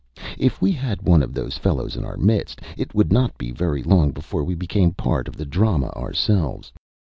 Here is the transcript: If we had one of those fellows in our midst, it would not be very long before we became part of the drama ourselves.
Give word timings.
If 0.39 0.63
we 0.63 0.71
had 0.71 1.03
one 1.03 1.21
of 1.21 1.31
those 1.35 1.59
fellows 1.59 1.95
in 1.95 2.03
our 2.03 2.17
midst, 2.17 2.59
it 2.75 2.95
would 2.95 3.13
not 3.13 3.37
be 3.37 3.51
very 3.51 3.83
long 3.83 4.09
before 4.13 4.43
we 4.43 4.55
became 4.55 4.93
part 4.93 5.27
of 5.27 5.37
the 5.37 5.45
drama 5.45 5.89
ourselves. 5.89 6.71